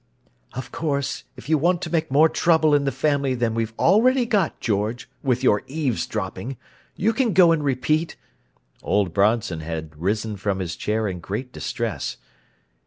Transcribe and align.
"Of 0.53 0.71
course, 0.71 1.25
if 1.37 1.47
you 1.47 1.59
want 1.59 1.83
to 1.83 1.89
make 1.91 2.09
more 2.09 2.27
trouble 2.27 2.73
in 2.73 2.85
the 2.85 2.91
family 2.91 3.35
than 3.35 3.53
we've 3.53 3.75
already 3.77 4.25
got, 4.25 4.59
George, 4.59 5.07
with 5.21 5.43
your 5.43 5.61
eavesdropping, 5.67 6.57
you 6.95 7.13
can 7.13 7.33
go 7.33 7.51
and 7.51 7.63
repeat—" 7.63 8.15
Old 8.81 9.13
Bronson 9.13 9.59
had 9.59 9.95
risen 9.95 10.37
from 10.37 10.57
his 10.57 10.75
chair 10.75 11.07
in 11.07 11.19
great 11.19 11.53
distress. 11.53 12.17